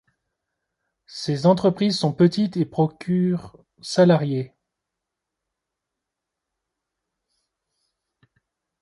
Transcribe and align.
Ces 1.05 1.45
entreprises 1.45 1.95
sont 1.95 2.11
petites 2.11 2.57
et 2.57 2.65
procurent 2.65 3.55
salariés. 3.83 4.55